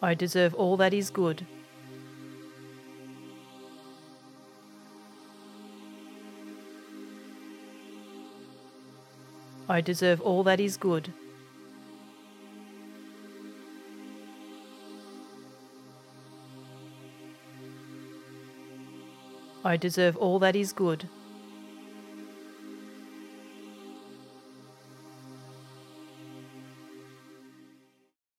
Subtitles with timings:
[0.00, 1.44] I deserve all that is good.
[9.68, 11.12] I deserve all that is good.
[19.64, 21.08] I deserve all that is good.